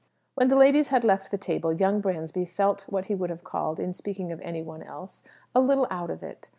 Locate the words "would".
3.13-3.29